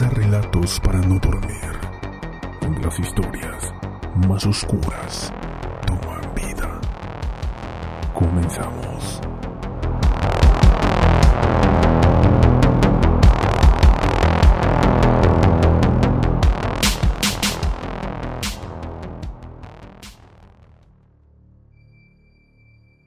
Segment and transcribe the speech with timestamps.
[0.00, 1.58] Relatos para no dormir,
[2.60, 3.74] donde las historias
[4.28, 5.32] más oscuras
[5.88, 6.80] toman vida.
[8.14, 9.20] Comenzamos.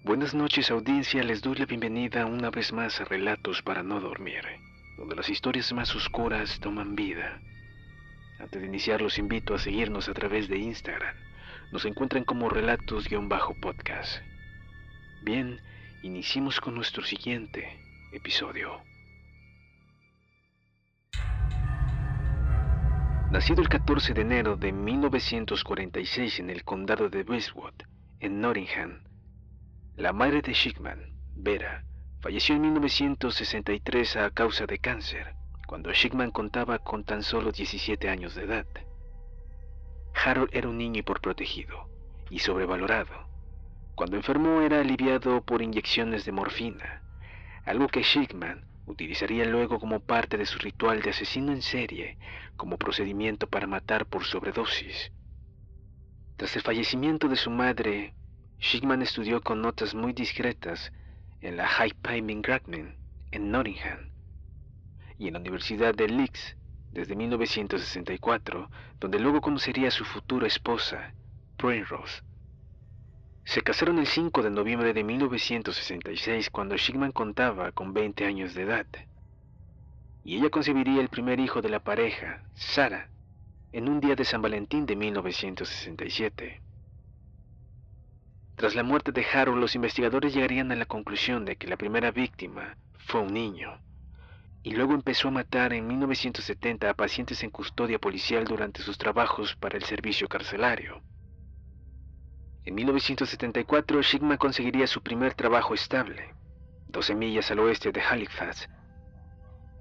[0.03, 4.43] Buenas noches audiencia, les doy la bienvenida una vez más a Relatos para no dormir,
[5.01, 7.41] donde las historias más oscuras toman vida.
[8.39, 11.15] Antes de iniciar los invito a seguirnos a través de Instagram.
[11.71, 14.21] Nos encuentran como relatos-podcast.
[15.23, 15.59] Bien,
[16.03, 17.79] iniciemos con nuestro siguiente
[18.13, 18.79] episodio.
[23.31, 27.73] Nacido el 14 de enero de 1946 en el condado de Westwood,
[28.19, 29.01] en Nottingham,
[29.95, 31.85] la madre de Schickman, Vera,
[32.21, 35.33] falleció en 1963 a causa de cáncer,
[35.67, 38.67] cuando Schickman contaba con tan solo 17 años de edad.
[40.13, 41.89] Harold era un niño hiperprotegido
[42.29, 43.27] y sobrevalorado.
[43.95, 47.01] Cuando enfermó era aliviado por inyecciones de morfina,
[47.65, 52.19] algo que Schickman utilizaría luego como parte de su ritual de asesino en serie
[52.55, 55.11] como procedimiento para matar por sobredosis.
[56.37, 58.13] Tras el fallecimiento de su madre,
[58.59, 60.91] Schickman estudió con notas muy discretas
[61.41, 62.95] en la High Pyming Gradman
[63.31, 64.11] en Nottingham
[65.17, 66.57] y en la Universidad de Leeds
[66.91, 71.13] desde 1964, donde luego conocería a su futura esposa,
[71.57, 72.23] Rose.
[73.43, 78.63] Se casaron el 5 de noviembre de 1966 cuando Schickman contaba con 20 años de
[78.63, 78.87] edad.
[80.23, 83.09] Y ella concebiría el primer hijo de la pareja, Sara,
[83.71, 86.61] en un día de San Valentín de 1967.
[88.61, 92.11] Tras la muerte de Harold, los investigadores llegarían a la conclusión de que la primera
[92.11, 92.77] víctima
[93.07, 93.81] fue un niño,
[94.61, 99.55] y luego empezó a matar en 1970 a pacientes en custodia policial durante sus trabajos
[99.55, 101.01] para el servicio carcelario.
[102.63, 106.35] En 1974, Sigma conseguiría su primer trabajo estable,
[106.89, 108.69] 12 millas al oeste de Halifax.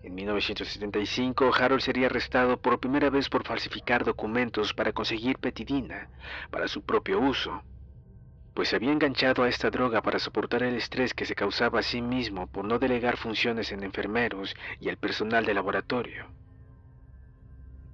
[0.02, 6.08] En 1975, Harold sería arrestado por primera vez por falsificar documentos para conseguir petidina
[6.50, 7.62] para su propio uso
[8.54, 11.82] pues se había enganchado a esta droga para soportar el estrés que se causaba a
[11.82, 16.26] sí mismo por no delegar funciones en enfermeros y el personal de laboratorio.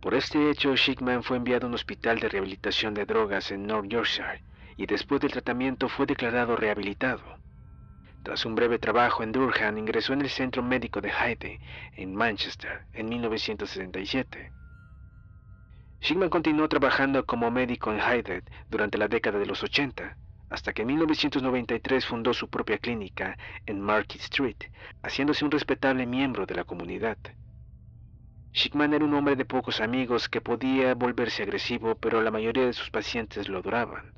[0.01, 3.89] Por este hecho, Schickman fue enviado a un hospital de rehabilitación de drogas en North
[3.89, 4.43] Yorkshire
[4.77, 7.23] y después del tratamiento fue declarado rehabilitado.
[8.23, 11.61] Tras un breve trabajo en Durham, ingresó en el Centro Médico de Hyde,
[11.97, 14.53] en Manchester, en 1967.
[16.01, 20.17] Schickman continuó trabajando como médico en Hyde durante la década de los 80
[20.49, 23.37] hasta que en 1993 fundó su propia clínica
[23.67, 24.57] en Market Street,
[25.03, 27.19] haciéndose un respetable miembro de la comunidad.
[28.55, 32.73] Schickman era un hombre de pocos amigos que podía volverse agresivo, pero la mayoría de
[32.73, 34.13] sus pacientes lo adoraban.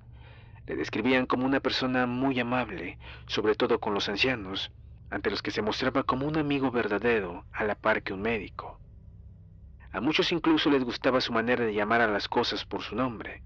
[0.67, 4.71] Le describían como una persona muy amable, sobre todo con los ancianos,
[5.11, 8.79] ante los que se mostraba como un amigo verdadero, a la par que un médico.
[9.91, 13.43] A muchos incluso les gustaba su manera de llamar a las cosas por su nombre,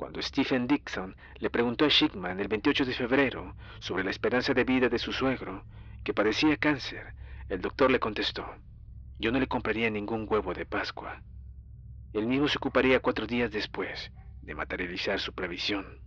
[0.00, 4.64] cuando Stephen Dixon le preguntó a Schickman el 28 de febrero sobre la esperanza de
[4.64, 5.62] vida de su suegro,
[6.02, 7.12] que padecía cáncer,
[7.50, 8.46] el doctor le contestó,
[9.18, 11.20] yo no le compraría ningún huevo de Pascua.
[12.14, 16.00] Él mismo se ocuparía cuatro días después de materializar su previsión.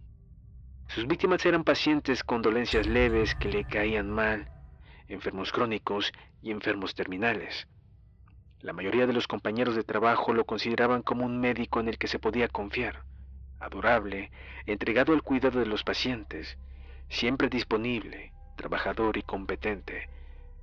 [0.87, 4.49] Sus víctimas eran pacientes con dolencias leves que le caían mal,
[5.07, 6.11] enfermos crónicos
[6.41, 7.67] y enfermos terminales.
[8.59, 12.07] La mayoría de los compañeros de trabajo lo consideraban como un médico en el que
[12.07, 13.03] se podía confiar
[13.65, 14.31] adorable,
[14.65, 16.57] entregado al cuidado de los pacientes,
[17.09, 20.09] siempre disponible, trabajador y competente,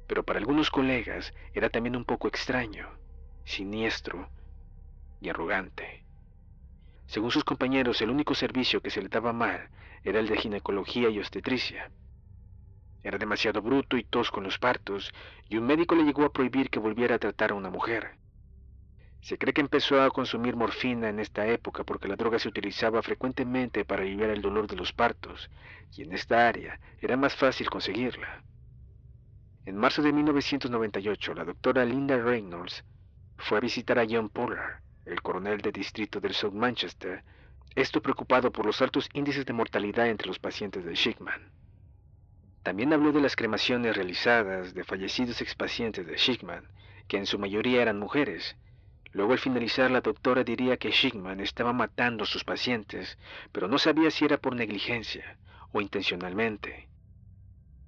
[0.06, 2.88] pero para algunos colegas era también un poco extraño,
[3.44, 4.28] siniestro
[5.20, 6.04] y arrogante.
[7.06, 9.68] Según sus compañeros, el único servicio que se le daba mal
[10.04, 11.90] era el de ginecología y obstetricia.
[13.02, 15.12] Era demasiado bruto y tosco en los partos,
[15.48, 18.19] y un médico le llegó a prohibir que volviera a tratar a una mujer.
[19.20, 23.02] Se cree que empezó a consumir morfina en esta época porque la droga se utilizaba
[23.02, 25.50] frecuentemente para aliviar el dolor de los partos,
[25.96, 28.42] y en esta área era más fácil conseguirla.
[29.66, 32.84] En marzo de 1998, la doctora Linda Reynolds
[33.36, 37.22] fue a visitar a John Pollard, el coronel de distrito del South Manchester,
[37.74, 41.52] esto preocupado por los altos índices de mortalidad entre los pacientes de Schickman.
[42.62, 46.68] También habló de las cremaciones realizadas de fallecidos expacientes de Schickman,
[47.06, 48.56] que en su mayoría eran mujeres,
[49.12, 53.18] Luego al finalizar la doctora diría que Schickman estaba matando a sus pacientes,
[53.52, 55.36] pero no sabía si era por negligencia
[55.72, 56.88] o intencionalmente.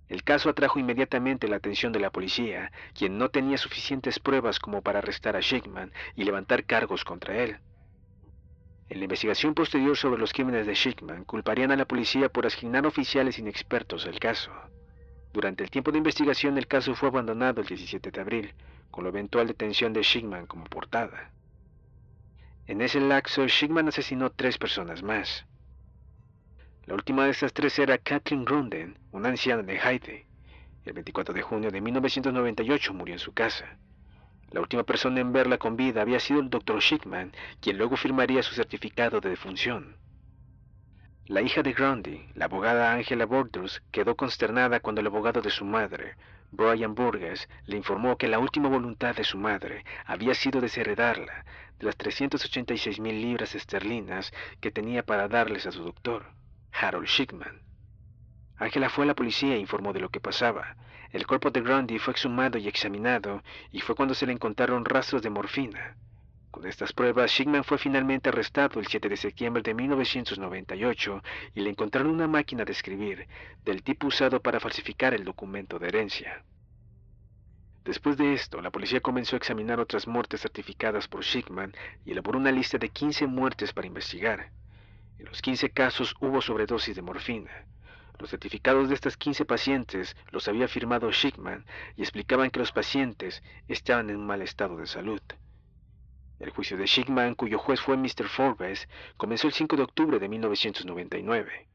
[0.08, 4.82] El caso atrajo inmediatamente la atención de la policía, quien no tenía suficientes pruebas como
[4.82, 7.58] para arrestar a Schickman y levantar cargos contra él.
[8.88, 12.84] En la investigación posterior sobre los crímenes de Schickman, culparían a la policía por asignar
[12.84, 14.52] oficiales inexpertos al caso.
[15.32, 18.54] Durante el tiempo de investigación, el caso fue abandonado el 17 de abril,
[18.90, 21.30] con la eventual detención de Schickman como portada.
[22.66, 25.46] En ese lapso, Schickman asesinó tres personas más.
[26.84, 30.24] La última de estas tres era Kathleen Grunden, una anciana de Haiti.
[30.84, 33.78] El 24 de junio de 1998 murió en su casa.
[34.50, 36.82] La última persona en verla con vida había sido el Dr.
[36.82, 39.96] Schickman, quien luego firmaría su certificado de defunción.
[41.32, 45.64] La hija de Grundy, la abogada Angela Borders, quedó consternada cuando el abogado de su
[45.64, 46.16] madre,
[46.50, 51.46] Brian Burgess, le informó que la última voluntad de su madre había sido desheredarla
[51.78, 54.30] de las 386 mil libras esterlinas
[54.60, 56.26] que tenía para darles a su doctor.
[56.70, 57.62] Harold Schickman.
[58.58, 60.76] Angela fue a la policía e informó de lo que pasaba.
[61.12, 65.22] El cuerpo de Grundy fue exhumado y examinado, y fue cuando se le encontraron rastros
[65.22, 65.96] de morfina.
[66.52, 71.22] Con estas pruebas, Schickman fue finalmente arrestado el 7 de septiembre de 1998
[71.54, 73.26] y le encontraron una máquina de escribir,
[73.64, 76.44] del tipo usado para falsificar el documento de herencia.
[77.84, 81.72] Después de esto, la policía comenzó a examinar otras muertes certificadas por Schickman
[82.04, 84.50] y elaboró una lista de 15 muertes para investigar.
[85.18, 87.64] En los 15 casos hubo sobredosis de morfina.
[88.18, 91.64] Los certificados de estas 15 pacientes los había firmado Schickman
[91.96, 95.22] y explicaban que los pacientes estaban en un mal estado de salud.
[96.42, 98.26] El juicio de Schickman, cuyo juez fue Mr.
[98.26, 101.68] Forbes, comenzó el 5 de octubre de 1999.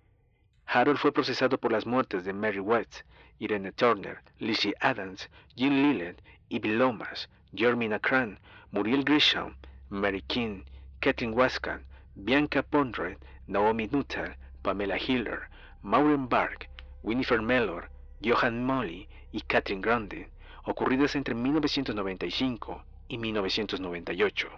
[0.66, 3.04] Harold fue procesado por las muertes de Mary West,
[3.40, 8.40] Irene Turner, Lizzie Adams, Jean Lillet, Ivy Lomas, Jeremy Cran,
[8.72, 9.56] Muriel Grisham,
[9.88, 10.66] Mary King,
[11.00, 11.86] Kathleen Waskan,
[12.16, 15.48] Bianca Pondred, Naomi Nuttall, Pamela Hiller,
[15.82, 16.68] Maureen Bark,
[17.04, 17.90] Winifred Mellor,
[18.22, 20.30] Johan Molly y Catherine Grande,
[20.66, 24.50] ocurridas entre 1995 y 1998.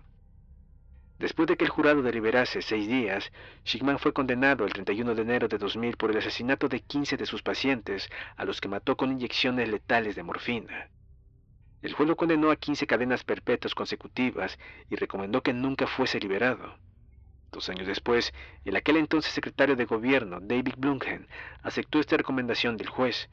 [1.20, 3.32] Después de que el jurado deliberase seis días,
[3.66, 7.26] Schickman fue condenado el 31 de enero de 2000 por el asesinato de 15 de
[7.26, 10.90] sus pacientes, a los que mató con inyecciones letales de morfina.
[11.82, 14.58] El juez lo condenó a 15 cadenas perpetuas consecutivas
[14.90, 16.78] y recomendó que nunca fuese liberado.
[17.52, 21.28] Dos años después, el aquel entonces secretario de gobierno, David Blumhen,
[21.64, 23.30] aceptó esta recomendación del juez,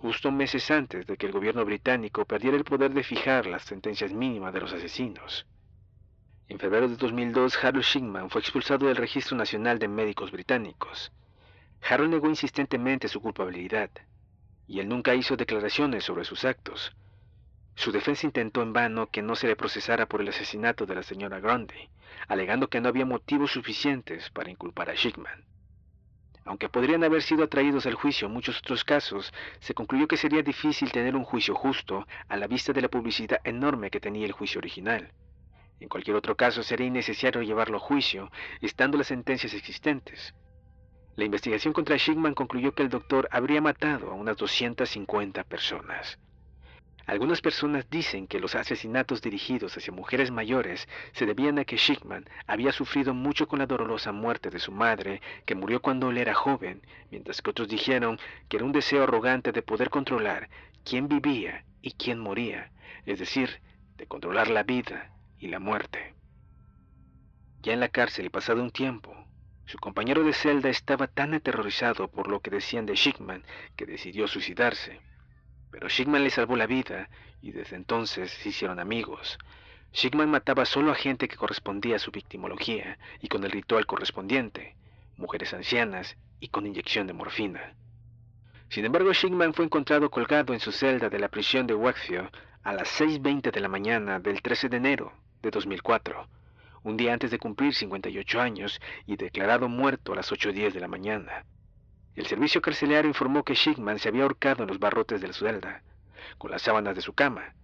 [0.00, 4.12] justo meses antes de que el gobierno británico perdiera el poder de fijar las sentencias
[4.12, 5.46] mínimas de los asesinos.
[6.48, 11.12] En febrero de 2002, Harold Schickman fue expulsado del Registro Nacional de Médicos Británicos.
[11.86, 13.90] Harold negó insistentemente su culpabilidad,
[14.66, 16.96] y él nunca hizo declaraciones sobre sus actos.
[17.74, 21.02] Su defensa intentó en vano que no se le procesara por el asesinato de la
[21.02, 21.90] señora Grundy,
[22.26, 25.44] alegando que no había motivos suficientes para inculpar a Schickman.
[26.44, 30.90] Aunque podrían haber sido atraídos al juicio muchos otros casos, se concluyó que sería difícil
[30.90, 34.58] tener un juicio justo a la vista de la publicidad enorme que tenía el juicio
[34.58, 35.12] original.
[35.80, 40.34] En cualquier otro caso sería innecesario llevarlo a juicio, estando las sentencias existentes.
[41.16, 46.18] La investigación contra Schickman concluyó que el doctor habría matado a unas 250 personas.
[47.10, 52.24] Algunas personas dicen que los asesinatos dirigidos hacia mujeres mayores se debían a que Schickman
[52.46, 56.34] había sufrido mucho con la dolorosa muerte de su madre, que murió cuando él era
[56.34, 60.50] joven, mientras que otros dijeron que era un deseo arrogante de poder controlar
[60.84, 62.70] quién vivía y quién moría,
[63.06, 63.60] es decir,
[63.96, 66.14] de controlar la vida y la muerte.
[67.60, 69.12] Ya en la cárcel y pasado un tiempo,
[69.66, 73.42] su compañero de celda estaba tan aterrorizado por lo que decían de Schickman
[73.74, 75.09] que decidió suicidarse.
[75.70, 77.08] Pero Schickman le salvó la vida
[77.42, 79.38] y desde entonces se hicieron amigos.
[79.92, 84.76] Schickman mataba solo a gente que correspondía a su victimología y con el ritual correspondiente,
[85.16, 87.74] mujeres ancianas y con inyección de morfina.
[88.68, 92.30] Sin embargo, Schickman fue encontrado colgado en su celda de la prisión de Wakefield
[92.62, 95.12] a las 6.20 de la mañana del 13 de enero
[95.42, 96.28] de 2004,
[96.84, 100.88] un día antes de cumplir 58 años y declarado muerto a las 8.10 de la
[100.88, 101.44] mañana.
[102.16, 105.82] El servicio carcelario informó que Schickman se había ahorcado en los barrotes de la celda,
[106.38, 107.54] con las sábanas de su cama.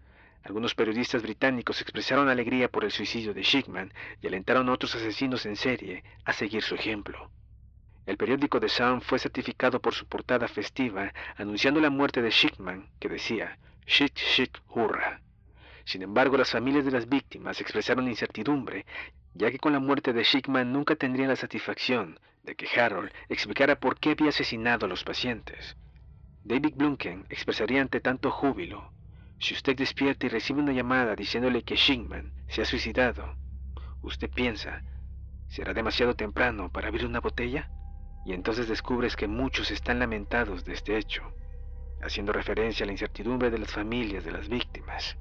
[0.44, 5.44] Algunos periodistas británicos expresaron alegría por el suicidio de Schickman y alentaron a otros asesinos
[5.46, 7.30] en serie a seguir su ejemplo.
[8.06, 12.88] El periódico The Sun fue certificado por su portada festiva anunciando la muerte de Schickman,
[13.00, 15.20] que decía Schick Schick Hurra.
[15.84, 18.86] Sin embargo, las familias de las víctimas expresaron incertidumbre,
[19.34, 23.78] ya que con la muerte de Schickman nunca tendrían la satisfacción de que Harold explicara
[23.78, 25.76] por qué había asesinado a los pacientes.
[26.44, 28.92] David Blunken expresaría ante tanto júbilo,
[29.38, 33.36] si usted despierta y recibe una llamada diciéndole que Schickman se ha suicidado,
[34.00, 34.82] usted piensa,
[35.48, 37.68] ¿será demasiado temprano para abrir una botella?
[38.24, 41.22] Y entonces descubres que muchos están lamentados de este hecho.
[42.02, 45.16] haciendo referencia a la incertidumbre de las familias de las víctimas.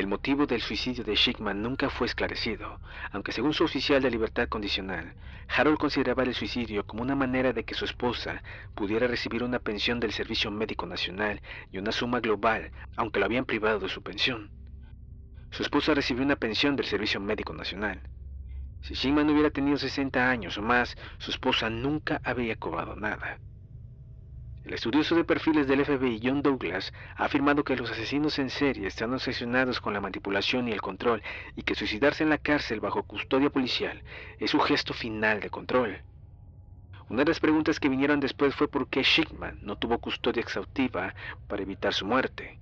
[0.00, 2.80] El motivo del suicidio de Schickman nunca fue esclarecido,
[3.12, 5.12] aunque según su oficial de libertad condicional,
[5.54, 8.42] Harold consideraba el suicidio como una manera de que su esposa
[8.74, 13.44] pudiera recibir una pensión del Servicio Médico Nacional y una suma global, aunque lo habían
[13.44, 14.50] privado de su pensión.
[15.50, 18.00] Su esposa recibió una pensión del Servicio Médico Nacional.
[18.80, 23.38] Si Schickman hubiera tenido 60 años o más, su esposa nunca habría cobrado nada.
[24.70, 28.86] El estudioso de perfiles del FBI John Douglas ha afirmado que los asesinos en serie
[28.86, 31.24] están obsesionados con la manipulación y el control
[31.56, 34.00] y que suicidarse en la cárcel bajo custodia policial
[34.38, 36.00] es su gesto final de control.
[37.08, 41.16] Una de las preguntas que vinieron después fue por qué Schickman no tuvo custodia exhaustiva
[41.48, 42.60] para evitar su muerte,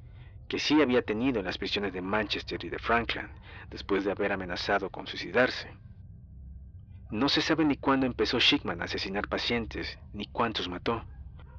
[0.49, 3.29] que sí había tenido en las prisiones de Manchester y de Franklin,
[3.69, 5.69] después de haber amenazado con suicidarse.
[7.11, 11.05] No se sabe ni cuándo empezó Schickman a asesinar pacientes, ni cuántos mató.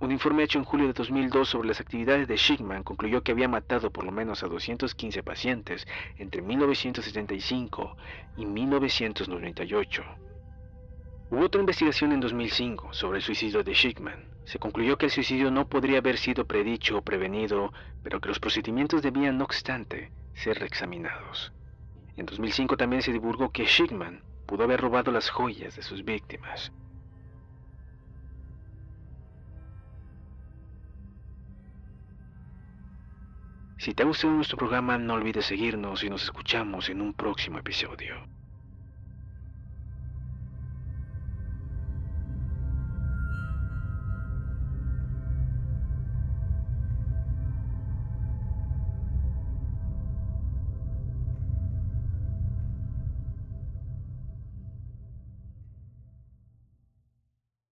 [0.02, 3.50] Un informe hecho en julio de 2002 sobre las actividades de Schickman concluyó que había
[3.50, 5.86] matado por lo menos a 215 pacientes
[6.18, 7.98] entre 1975
[8.38, 10.04] y 1998.
[11.32, 14.24] Hubo otra investigación en 2005 sobre el suicidio de Schickman.
[14.46, 18.40] Se concluyó que el suicidio no podría haber sido predicho o prevenido, pero que los
[18.40, 21.52] procedimientos debían, no obstante, ser reexaminados.
[22.16, 26.72] En 2005 también se divulgó que Schickman pudo haber robado las joyas de sus víctimas.
[33.80, 37.60] Si te ha gustado nuestro programa, no olvides seguirnos y nos escuchamos en un próximo
[37.60, 38.14] episodio.